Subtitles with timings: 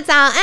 [0.00, 0.34] 早安！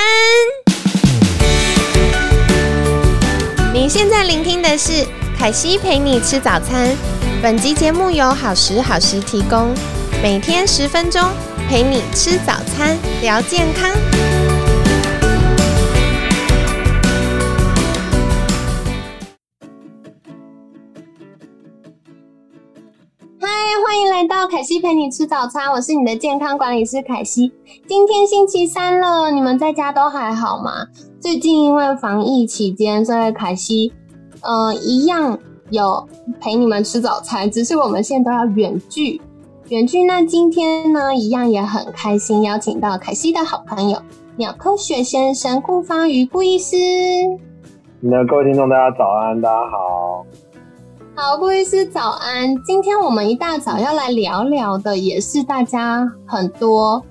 [3.73, 5.05] 你现在聆听的是
[5.37, 6.95] 凯西陪你吃早餐。
[7.41, 9.73] 本集节目由好时好时提供，
[10.21, 11.21] 每天十分钟
[11.69, 13.91] 陪你吃早餐，聊健康。
[24.15, 27.51] 来到凯西陪你吃早餐，我是你的健康管理师凯西。
[27.85, 30.71] 今天星期三了，你们在家都还好吗？
[31.19, 33.91] 最近因为防疫期间，所以凯西，
[34.41, 35.37] 呃，一样
[35.69, 36.07] 有
[36.39, 39.19] 陪你们吃早餐，只是我们现在都要远距。
[39.67, 44.01] 远距那今天呢，一样也很开心，邀请到凯西的好朋友
[44.37, 46.77] 鸟科学先生顾方瑜顾医师。
[47.99, 50.25] 那各位听众，大家早安，大家好。
[51.17, 52.61] 好，顾医师早安。
[52.63, 57.01] 今天我们一大早要来聊聊的，也是大家很多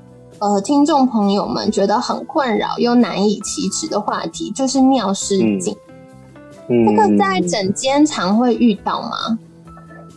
[0.40, 5.74] 呃听众朋友们觉得很困扰又难以启齿的话题，就是尿失禁。
[6.68, 9.38] 嗯，这个在诊间常会遇到吗？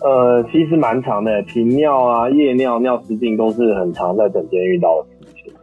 [0.01, 5.53] 呃，其实蛮常的，频尿啊、夜尿、尿失禁都是很常在诊间遇到的事情。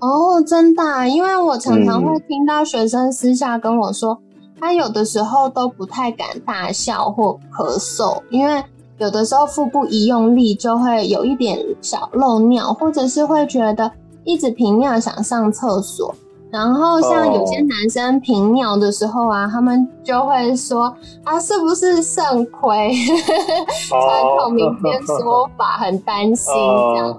[0.00, 4.18] 哦，真的啊，因为我常常会听到学生私下跟我说，
[4.64, 8.64] 他有的时候都不太敢大笑或咳嗽，因为
[8.96, 13.92] 有的时候腹部一用力就会有一点小漏尿，或者是会觉得
[14.24, 16.14] 一直频尿想上厕所。
[16.50, 20.84] 然后像有些男生频尿的时候啊，他们就会说
[21.24, 22.90] 啊，是不是肾亏？
[23.90, 27.18] 传统民间说法很担心这样。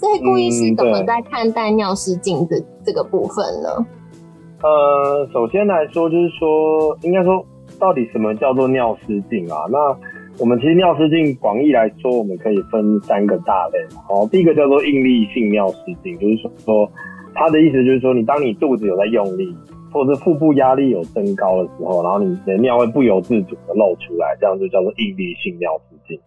[0.00, 3.68] 所以顾医师怎么在看待尿失禁的这个部分呢？
[4.62, 7.44] 呃，首先来说，就是说，应该说，
[7.78, 9.66] 到底什么叫做尿失禁啊？
[9.70, 9.78] 那
[10.38, 13.78] 我们其实尿失禁广义来说，我们可以分三个大类。
[14.08, 16.90] 好，第一个叫做应力性尿失禁，就是说，
[17.34, 19.54] 它的意思就是说，你当你肚子有在用力，
[19.92, 26.18] 或者是腹部压力有增高的时候，然后你的尿会不由自主的漏出来，这样就叫做应力性尿失禁。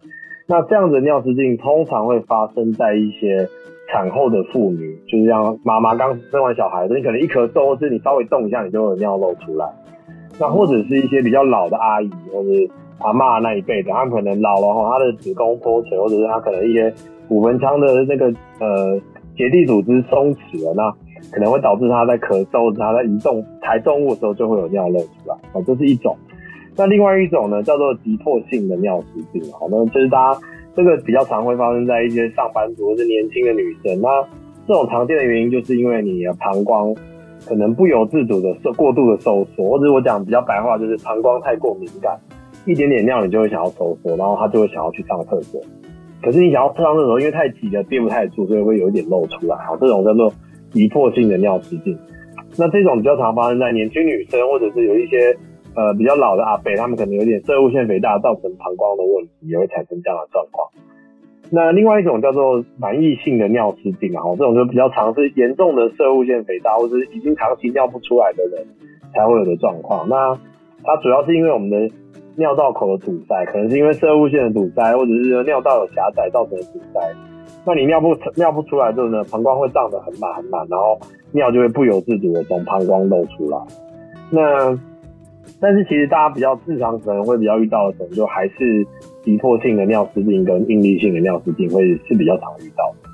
[0.50, 3.48] 那这样子的尿失禁通常会发生在一些
[3.88, 9.64] 产后的妇女，就是像妈妈刚生完小孩，你可能一咳嗽，或是你稍微动一下，你就会有尿漏出来。
[10.40, 12.48] 那或者是一些比较老的阿姨，或者
[12.98, 16.92] 阿嬷那一辈的，她可能老了后，她的子宫脱垂，或者是她可能一些
[17.28, 18.26] 骨盆腔的那个
[18.58, 19.00] 呃
[19.36, 20.90] 结缔组织松弛了，那
[21.30, 25.36] 可能会导致她在咳嗽，她在移动抬重物的时候就会有尿漏出来。
[25.52, 26.16] 哦，这是一种。
[26.76, 30.40] 那另外一种呢，叫做急迫性的尿失禁，好，那就是大家
[30.74, 34.00] 这个比较常会发生在一些上班族或是年轻的女生。
[34.00, 34.08] 那
[34.66, 36.94] 这种常见的原因，就是因为你的膀胱
[37.46, 42.18] 可能不由自主的受过度的收缩，或者我讲比较白话，就是膀胱太过敏感，
[42.64, 45.60] 一点点尿你就会想要收缩，然后它就会想要去上厕所。
[46.22, 49.56] 可是你想要上厕所，因为太急了，憋不太住，所以会有一点漏出来。
[49.66, 50.32] 好，这种叫做
[50.70, 51.98] 急迫性的尿失禁。
[52.56, 55.36] 那这种比较常发生在年轻女生，或者是有一些。
[55.74, 60.68] 呃，比较老的阿伯，他们可能有点射物腺肥大，造成膀胱的问题，也会产生这样的状况。
[61.52, 68.66] 那另外一种叫做满溢性的尿失禁啊，这种就比较常是严重的射物腺肥大，或是已经长期尿不出来的人
[69.14, 70.08] 才会有的状况。
[70.08, 70.32] 那
[70.84, 71.90] 它主要是因为我们的
[72.36, 77.00] 尿道口的堵塞，可能是因为射物腺的堵塞，或者是尿道有狭窄造成的堵塞。
[77.66, 80.98] 那你尿不尿不出来之后呢，膀胱会胀得很满很满，然后
[81.32, 83.58] 尿就会不由自主的从膀胱漏出来。
[84.30, 84.78] 那
[85.58, 88.86] 但是其实大家比较日常可能会比较遇到的，可能就还是
[89.24, 93.10] 急迫性的尿失禁跟应力性的尿失禁会是比较常遇到的。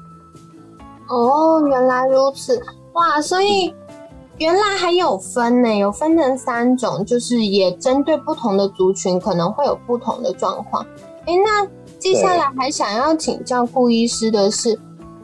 [1.08, 2.60] 哦，原来如此，
[2.92, 3.20] 哇！
[3.20, 3.72] 所以
[4.38, 10.84] 原来还有分呢，有分成三种，就是也针对不同的族群可能会有不同的状况。
[11.26, 11.66] 哎，那
[11.98, 14.78] 接下来还想要请教顾医师的是，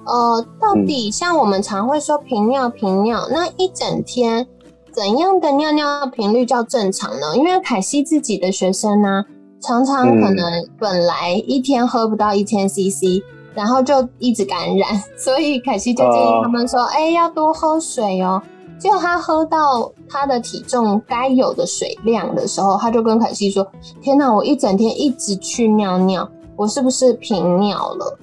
[0.04, 4.46] 呃，到底像我们常会说频尿频尿，那一整天。
[4.92, 7.34] 怎样的尿尿频率叫正常呢？
[7.36, 9.24] 因为凯西自己的学生呢，
[9.60, 13.22] 常常可能本来一天喝不到一千 CC，
[13.54, 18.42] 然后就一直感染， 所以凯西就建议他们说：“哎，要多喝水哦。”
[18.78, 23.66] 结果他喝到他的体重该有的水量的时候，他就跟凯西说
[24.02, 28.18] ：“天哪，我一整天一直去尿尿，我是不是频尿了？”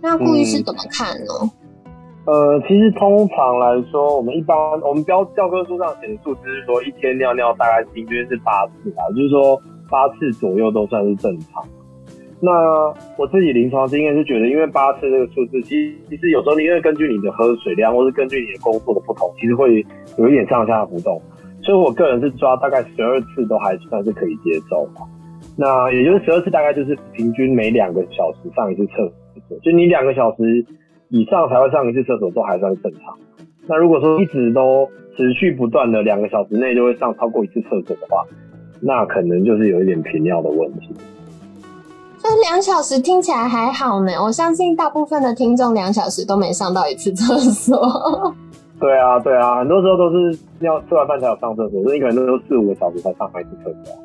[0.00, 1.50] 那顾医师怎么看呢？
[2.24, 9.60] 呃，其实通常来说，我们一般我们标教科书上写的数字是说，一天尿尿大概平均是八次啊，就是说
[9.90, 11.64] 八次左右都算是正常。
[12.40, 12.50] 那
[13.18, 19.84] 我自己临床经验是觉得，因为八次这个数字，其实其实有时候你因为根据你的喝水量，或是根据你的工作的不同，其实会
[20.16, 21.20] 有一点上下浮动。
[21.60, 25.00] 所以我个人是抓大概十二次都还算是可以接受的。
[25.56, 29.12] 那也就是十二次大概就是平均每两个小时上一次厕
[29.48, 30.64] 所，就你两个小时。
[31.12, 33.14] 以上才会上一次厕所都还算正常。
[33.68, 38.24] 那如果说一直都持续不断的两个小时内就会上超过一次厕所的话，
[38.80, 40.88] 那可能就是有一点频尿的问题。
[42.18, 48.34] 这两小时听起来还好呢，我相信大部分的听众两小时都没上到一次厕所。
[48.80, 54.01] 对啊，对啊，很多时候都是要吃完饭才有上厕所，所以可能都四五个小时才上一次厕所。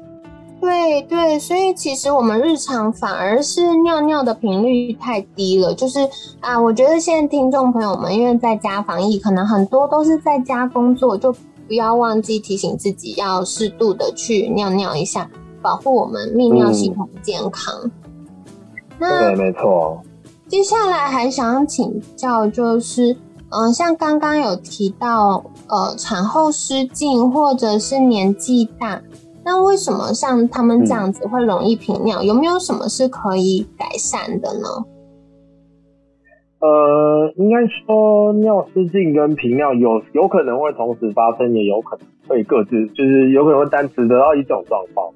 [0.59, 5.73] 对对，所以其实我们日常反而是尿尿的频率太低了。
[5.73, 5.99] 就是
[6.39, 11.31] 啊，我觉得现在听众朋友们因为在家防疫，可能很多都是在家工作，就
[11.67, 15.29] 不要忘记提醒自己要适度的去尿尿一下，
[15.61, 17.73] 保护我们泌尿系统健康。
[18.97, 20.01] 那对，没错。
[20.47, 23.15] 接下来还想请教，就是
[23.49, 28.99] 嗯，像刚刚有提到呃，产后失禁或者是年纪大。
[29.47, 32.21] 那为什么像他们这样子会容易频尿？
[32.21, 34.67] 有没有什么是可以改善的呢？
[36.59, 45.07] 呃，应该说尿失禁跟频尿有有可能会同时发生，也有可能会各自，就是有可能会单次得到一种状况。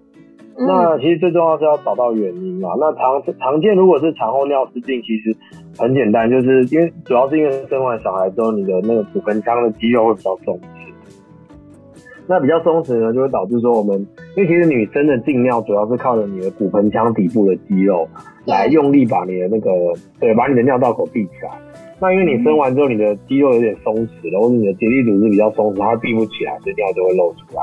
[0.56, 2.70] 那其实最重要是要找到原因嘛。
[2.80, 5.36] 那常常见如果是产后尿失禁，其实
[5.78, 10.81] 很简单，就是因为主要是因为生完小孩之后，你的那个骨盆腔的肌肉会比较松弛。
[12.32, 14.00] 那比较松弛呢，就会导致说我们，
[14.38, 18.08] 因为其实女生的静尿主要是靠着你的骨盆腔底部的肌肉
[18.46, 19.70] 来用力把你的那个，
[20.18, 21.52] 对，把你的尿道口闭起来。
[22.00, 27.62] 那因为你生完之后，你的肌肉有点松弛了，或者你的结缔组织比较松弛，它闭不起来，所以尿就会漏出来。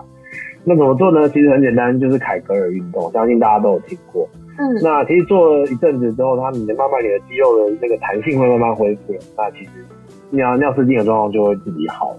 [0.65, 1.27] 那怎么做呢？
[1.31, 4.29] 其实很简单，就是凯格尔运动，相信大家都有听过。
[4.59, 4.69] 嗯。
[4.85, 9.71] 那其实做了一阵子之后，它你的慢慢你的肌肉的那个弹性会慢慢恢复，那其实
[10.29, 12.15] 尿尿失禁的状况就会自己好。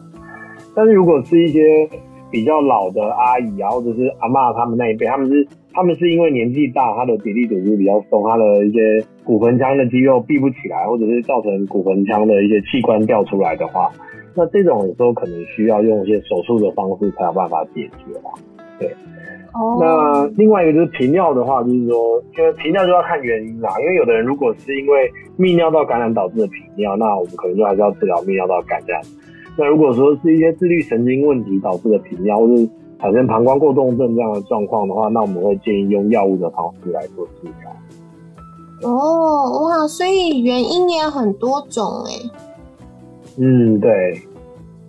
[0.73, 1.87] 但是如果是一些
[2.31, 13.91] 比较老的阿姨啊，或者是阿妈他们那一辈，他们是他们是因为年纪大，他的比例组织比较松，他的一些骨盆腔的肌肉闭不起来，或者是造成骨盆腔的一些器官掉出来的话，
[14.35, 18.31] 那这种有时候可能需要用一些手术的方式才有办法解决啦。
[18.79, 18.87] 对，
[19.53, 19.77] 哦。
[19.79, 23.69] 那另外一个就是频尿的话，就是说，因为频尿就要看原因啦。
[23.81, 29.01] 因为有的人如果是因为泌尿道感染导致的频尿，那我们可能就还是要治疗泌尿道感染。
[29.57, 32.69] 那如果说是一些自律神经问题导致的频尿，或是
[32.99, 38.89] 产生膀胱过动症这样的状况的话，那我们会建议用药物的方式来做治疗。
[38.89, 42.13] 哦，哇，所以原因也很多种哎。
[43.37, 44.21] 嗯，对。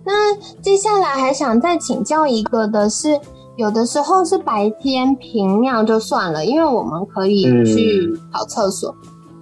[0.05, 3.19] 那接下来还想再请教一个的是，
[3.57, 8.95] 有的时候是白天频尿就算了，因为我们可以去跑厕所，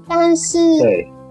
[0.08, 0.60] 但是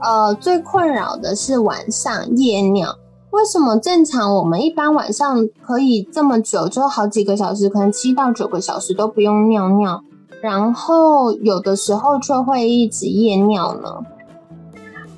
[0.01, 2.95] 呃，最困扰的是晚上夜尿。
[3.39, 10.03] 为什么正常我们一般晚上可以这么久，就好几个小时，可能七到九个小时都不用尿尿，
[10.41, 13.89] 然后有的时候却会一直夜尿呢？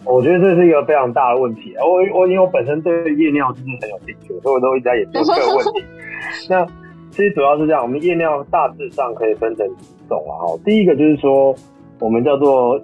[0.04, 1.72] 我觉得这是一个非常大的问题。
[1.78, 5.82] 我我因为我本身对夜尿就是很有兴趣，所以我都一直在研究这个问题。
[6.50, 6.66] 那
[7.10, 10.44] 其实主要是这样，我们夜尿大致上可以分成几种啊。
[10.44, 11.54] 哈，第一个就是说，
[11.98, 12.78] 我们叫做。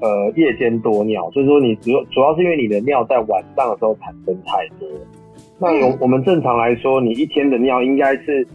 [0.00, 4.88] 呃，夜间多尿，就是说你主主要是因为你的尿在晚上的时候产生太多。
[5.58, 8.46] 那有我们正常来说，你一天的尿应该是，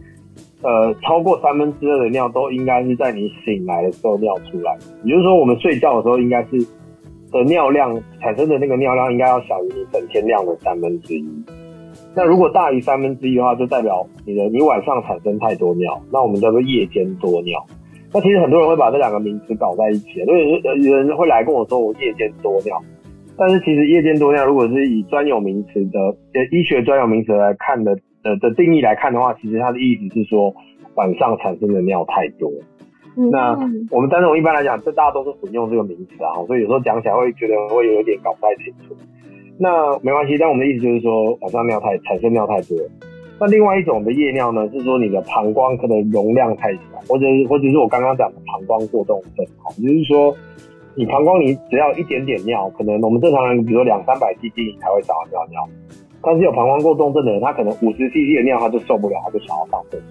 [0.63, 4.75] 呃，超过三分之二的尿都应该是在你醒来的时候尿出来。
[5.03, 6.57] 也就是说，我们睡觉的时候应该是
[7.31, 11.25] 的尿量产生的那个尿量应该要小于你整天量的三分之一。
[12.15, 17.63] 那如果大于三分之一的话，就代表你的你晚上产生太多尿，那我们叫做夜间多尿。
[18.15, 22.81] 那其实很多人会把这两个名词搞在一起，所以有人会来跟我说我夜间多尿，
[23.37, 25.99] 但是其实夜间多尿如果是以专有名词的
[26.33, 27.91] 呃医学专有名词来看的
[28.23, 30.55] 呃的定义来看的话，其实它的意思是说
[30.95, 32.49] 晚上产生的尿太多。
[33.31, 33.51] 那
[33.91, 38.95] 我们但是我一般来讲，这大家都是混用这个名词啊，所以有时候讲起来会觉得会有一点搞不太清楚。
[39.59, 42.77] 那没关系，但我们的意思就是说晚上尿太产生尿太多。
[43.39, 50.33] 那另外一种的夜尿呢，是说你的膀胱可能容量太小，或者是或者是我刚刚讲的膀胱过动症，哈，就是说
[50.95, 55.67] 你膀胱你只要一点点尿，可能我们正常人比如说两三百 cc 你才会想要尿尿，
[56.23, 60.07] 但是有膀胱过动症的人，他可能五十 cc 的尿他就受不了，他就想要上厕所。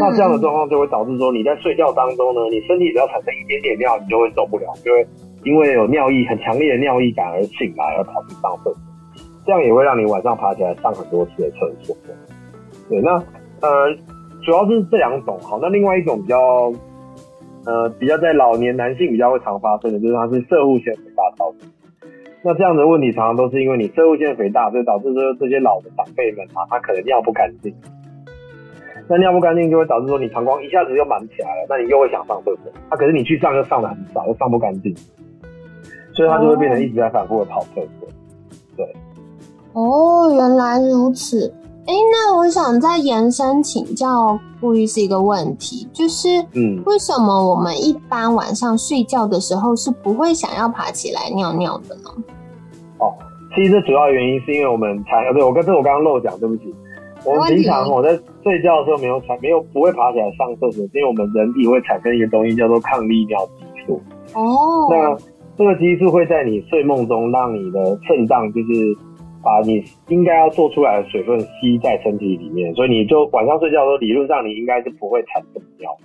[0.00, 5.04] 那这样的状况就会导致说你在睡觉当中呢，你身体只要产生一点点尿，你就会受不了，就会
[5.44, 8.76] 因为有尿意很强烈的尿意感而醒来而跑去上厕所，
[9.44, 11.96] 这样也会让你晚上爬起来上很多次的厕所。
[12.90, 13.12] 对，那
[13.62, 13.94] 呃，
[14.42, 15.60] 主要是这两种好。
[15.62, 16.72] 那另外一种比较
[17.64, 21.70] 呃比较在老年男性比较会常发生的，就是它是射物腺肥大造成。
[22.42, 27.72] 那这样的问题常常都是因为你射物腺肥大，所以导致说这些老的长辈们啊，他可能尿不干净。
[29.08, 32.72] 那尿不干净就会导致说你膀胱一下子又满起来了，那你又会想上厕所。
[32.90, 34.92] 那可是你去上又上的很少，又上不干净，
[36.12, 38.08] 所以他就会变成一直在反复的跑厕所。
[38.76, 38.86] 对。
[39.74, 41.52] 哦，原来如此。
[41.90, 52.10] 哎，那我想再延伸请教顾医师一个问题，就是，嗯，为什么我们一般晚上睡觉的时候是不会想要爬起来尿尿的呢？
[52.98, 53.10] 哦，
[53.56, 56.72] 其实这主要原因是因为我们产，对我跟这我刚刚漏讲，对不起。
[57.24, 58.10] 我们平常我在
[58.44, 64.00] 睡觉的时候没有产，没有不会爬起来上厕所，因为我们人体会产生一个东西叫做抗利尿激素。
[64.34, 65.18] 哦，那
[65.58, 68.96] 这个激素会在你睡梦中让你的肾脏就是。
[69.42, 75.96] 把你应该要做出来的水分吸在身体里面，所以你就晚上睡觉的时候，理论上你应该是不会产生尿。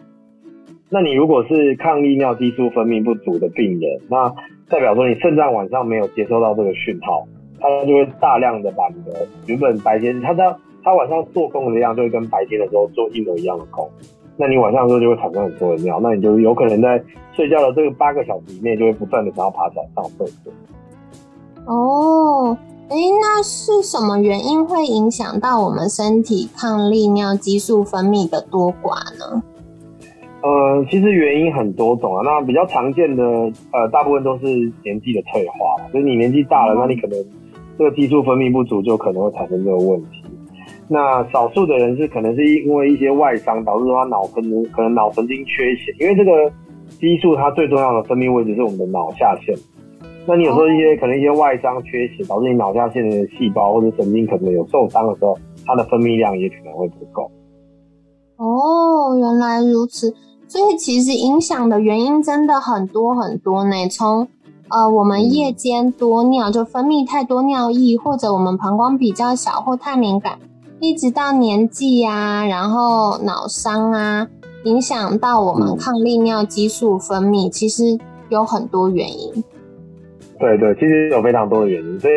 [0.89, 4.29] 那你如果是抗利尿激素分泌不足的病人，那
[4.69, 7.27] 代表说你肾脏晚上没有接收到这个讯号，
[7.59, 13.89] 它就会大量的把你的原本白天它它它晚上做工的量就会跟白天的时候做一模一样的工，
[14.37, 20.53] 那你晚上的时候就会产生很多的尿，那你就有可能在睡觉的这个八个小时以内就会不断的想要爬起来上厕所。
[21.65, 22.57] 哦。
[22.87, 29.41] 哎，那是什么原因会影响到我们身体抗利尿激素分泌的多寡呢？
[30.43, 32.21] 呃，其实原因很多种啊。
[32.23, 33.23] 那比较常见的，
[33.71, 34.45] 呃，大部分都是
[34.83, 37.17] 年纪的退化，就是你年纪大了，那你可能
[37.75, 40.21] 这个激素分泌不足，就可能会产生这个问题。
[40.87, 46.31] 那少数的人是可能是因为一些外伤导致他脑可能可能脑神经缺血，因为这个
[46.99, 49.57] 激素它最重要的分泌位置是我们的脑下腺。
[50.27, 57.29] 那你有时候一些可能一些外伤缺血，导致你脑下腺的细胞或者神经可能有受伤的时候，它的分泌量也可能会不够。
[58.37, 60.15] 哦，原来如此，
[60.47, 63.87] 所以其实影响的原因真的很多很多呢。
[63.87, 64.27] 从
[64.69, 70.39] 呃我们夜间多尿，就分泌太多尿液，或者我们膀胱比较小或太敏感，
[70.79, 74.27] 一直到年纪啊，然后脑伤啊，
[74.63, 77.97] 影响到我们抗利尿激素分泌，其实
[78.29, 79.43] 有很多原因。
[80.39, 82.13] 对对，其实有非常多的原因，所以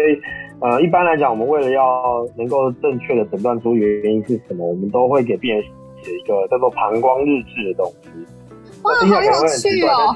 [0.60, 5.62] 呃，一般来讲，我们为了要能够正确的诊断出原因是什么，我们都会给病人
[6.02, 8.08] 写一个叫做膀胱日志的东西。
[8.82, 10.14] 哇，好有趣哦！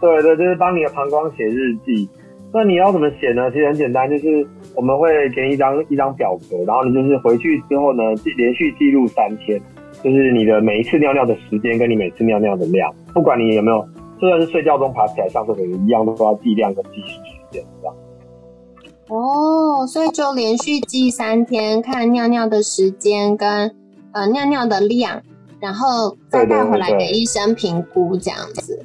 [0.00, 2.08] 对 对，就是帮你的膀胱写日记。
[2.52, 3.48] 那你要怎么写呢？
[3.52, 9.60] 其实很简单，就是我们会给你一张一张表格，然后你就是回去之后呢，记连续记录三天，
[10.02, 13.86] 就是你的每一次尿尿的时间跟你每次尿尿的量，不管你有没有。
[14.20, 17.94] 就算是睡觉中爬起来上厕所一样，都要计量跟计时时间这样。
[19.08, 23.74] 哦，所以就连续记三天，看尿尿的时间跟
[24.12, 25.22] 呃尿尿的量，
[25.60, 28.84] 然后再带回来给医生评估这样子。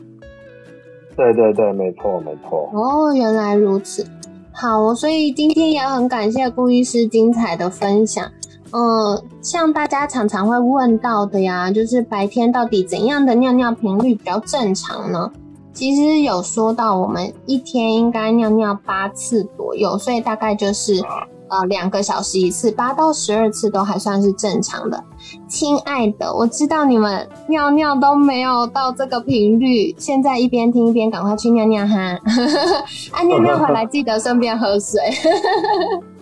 [1.15, 2.69] 对对对，没错没错。
[2.73, 4.05] 哦，原来如此。
[4.53, 8.31] 好，所以今天也很感谢顾医师精彩的分享。
[8.75, 15.31] 嗯，像大家常常会问到的呀，就是白天到底怎样的尿尿频率比较正常呢？
[15.73, 21.01] 其实有说到，我们一天应该尿尿八次左右，所以大概就是
[21.49, 25.03] 呃两个小时一次，八到十二次都还算是正常的。
[25.47, 31.95] 亲爱的，我知道你们尿尿都没有到这个频率，现在一边听一边赶快去尿尿哈，
[33.13, 34.99] 啊尿尿回来记得顺便喝水。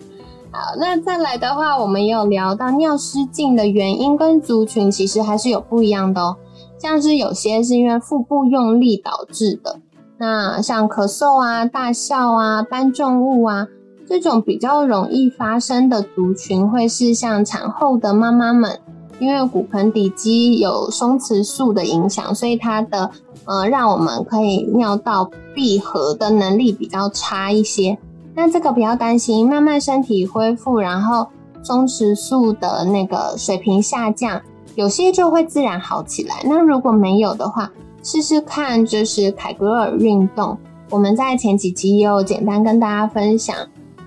[0.52, 6.36] 好，那再来的话，我们也有聊到尿失禁的原因跟族群其实还是有不一样的哦。
[6.78, 9.80] 像是有些是因为腹部用力导致的，
[10.18, 13.66] 那像咳嗽啊、大笑啊、搬重物啊
[14.06, 18.78] 这种比较容易发生的族群，会是像产后的妈妈们，
[19.20, 23.10] 因为骨盆底肌有松弛素的影响，所以它的
[23.46, 27.96] 呃让我们可以尿道闭合的能力比较差一些。
[28.34, 31.26] 那这个不要担心，慢慢身体恢复，然后
[31.62, 34.40] 松弛素的那个水平下降，
[34.74, 36.42] 有些就会自然好起来。
[36.44, 37.70] 那如果没有的话，
[38.02, 40.56] 试试看就是凯格尔运动。
[40.90, 43.56] 我们在前几期也有简单跟大家分享，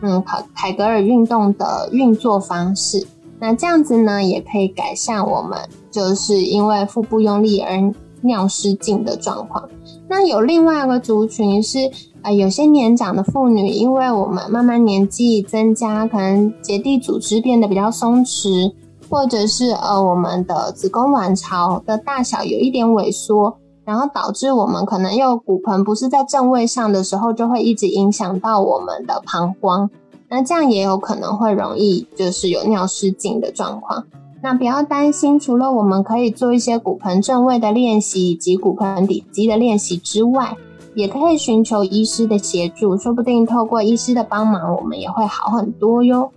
[0.02, 3.08] 嗯，凯凯格尔运动的运作方式。
[3.40, 5.60] 那这样子呢，也可以改善我们
[5.92, 7.92] 就是因为腹部用力而
[8.22, 9.68] 尿失禁的状况。
[10.08, 11.92] 那有另外一个族群是。
[12.26, 18.74] 呃，有些年长的妇女，因为我们慢慢年纪增加，可能结缔组织变得比较松弛，
[19.08, 29.88] 或者是呃我们的子宫卵巢的大小有一点萎缩，然后导致我们可能又骨盆不是在正位上的时候，就会一直影响到我们的膀胱，
[30.28, 34.04] 那这样也有可能会容易就是有尿失禁的状况。
[34.46, 40.56] 那不要担心，除了我们可以做一些骨盆正位的练习以及骨盆底肌的练习之外，
[40.94, 46.30] 也可以寻求医师的协助，说不定透过医师的帮忙，我们也会好很多哟。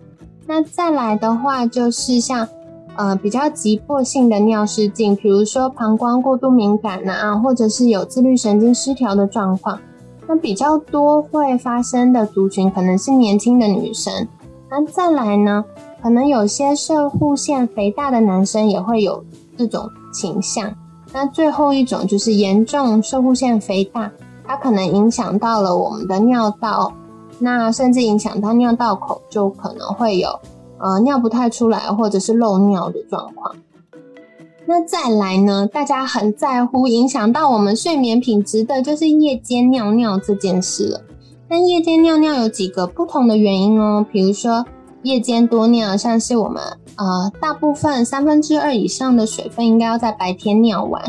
[0.46, 2.48] 那再来的话，就是像
[2.96, 9.78] 呃比较急迫性的尿失禁，比如说膀胱过度敏感呐，或者是有自律神经失调的状况，
[10.26, 14.26] 那比较多会发生的族群可能是年轻的女生。
[14.70, 15.62] 那再来呢，
[16.02, 19.24] 可能有些射护腺肥大的男生也会有
[19.56, 20.72] 这种倾向。
[21.12, 24.12] 那最后一种就是严重射护腺肥大，
[24.46, 26.92] 它可能影响到了我们的尿道，
[27.38, 30.28] 那甚至影响到尿道口，就可能会有
[30.78, 33.54] 呃尿不太出来或者是漏尿的状况。
[34.66, 41.00] 那再来呢，大家很在乎影响到我们睡眠品质的，就是夜间尿尿这件事了。
[41.48, 44.66] 那夜间尿尿有几个不同的原因哦，比如说
[45.02, 46.62] 夜间多尿，像是我们
[46.96, 51.02] 呃大部分三分之二以上的水分应该要在白天尿完，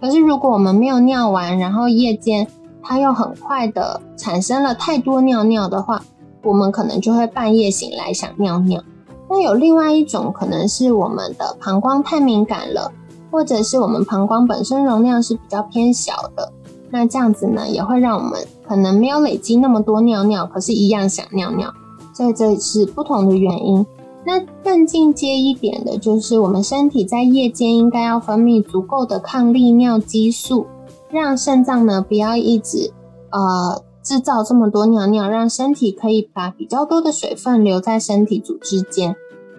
[0.00, 2.46] 可是如果我们没有尿完，然后夜间
[2.82, 6.02] 它又很快的产生了太多尿尿的话，
[6.42, 8.82] 我们可能就会半夜醒来想尿尿。
[9.28, 12.92] 那有另外一种可能是我们的膀胱太敏感了，
[13.30, 16.52] 或者是我们膀胱本身容量是比较偏小的。
[16.90, 21.72] 那这样子呢，也会让我们可能没有累积那么多尿尿，可是一样想尿尿，
[22.14, 23.84] 所以这是不同的原因。
[24.24, 30.64] 那更进阶一点的，就是我们身体在夜间应该要分泌足够的抗利尿激素，
[31.10, 32.90] 让肾脏呢不要一直
[33.30, 39.14] 呃制造这么多尿尿，让身体可以把比较多的水分留在身体组织间。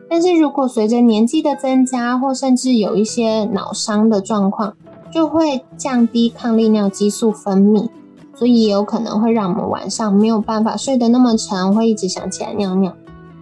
[0.09, 4.75] 但是如果随着年纪的增加，或甚至有一些脑伤的状况，
[5.11, 7.87] 就会降低抗利尿激素分泌，
[8.35, 12.93] 所以也有可能会让我们晚上没有办法睡得那么沉，会一直想起来尿尿。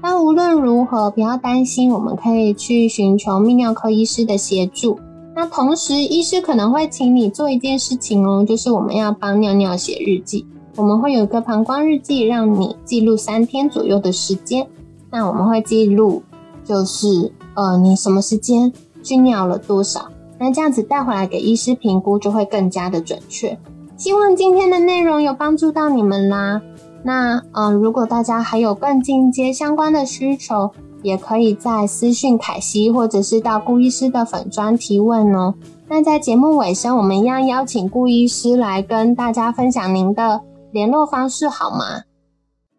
[0.02, 5.00] 但无论如何，不要担心，我们可以去寻求泌尿科医师的协助。
[5.36, 10.46] 那同时，医师可能会请你做一件事情哦，就是我们要帮尿尿写日记。
[10.76, 14.68] 我们会有一个膀胱日记，让你记录三天左右的时间。
[15.10, 16.22] 那我们会记录，
[16.64, 18.72] 就是呃，你什么时间
[19.02, 20.10] 去尿了多少。
[20.38, 23.58] 那这样子带回来给医师评估就会更加的准确。
[23.96, 26.62] 希望今天的内容有帮助到你们啦。
[27.04, 30.72] 那嗯，如果大家还有更进阶相关的需求，
[31.02, 35.54] 也可以在私讯凯西，或者是到顾医师的粉专提问哦。
[35.88, 40.42] 那在节目尾声，我们一样邀请顾医师来跟大家分享您的
[40.72, 42.04] 联络方式，好吗？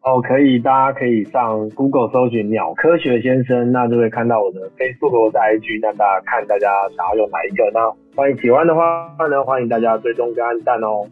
[0.05, 8.83] 哦，可以，大家可以上 Google 搜寻鸟科学先生，那就会看到我的 Facebook 或者 IG，那大家看大家想要用哪一个，那欢迎喜欢的话
[9.31, 11.09] 呢，欢迎大家追踪跟按赞哦。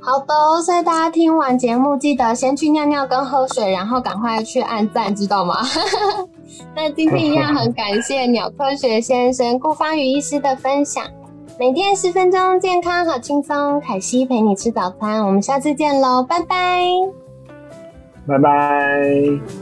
[0.00, 5.54] 好的，所以大家听完节目记得先去尿尿跟喝水，然后赶快去按赞，知道吗？
[6.74, 11.04] 那今天一样很感谢鸟科学先生顾方宇医师的分享，
[11.56, 17.21] 每天十分钟，健康好轻松，凯西陪你吃早餐，我们下次见喽，拜拜。
[18.26, 19.61] 拜拜。